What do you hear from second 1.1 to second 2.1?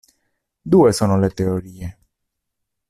le teorie.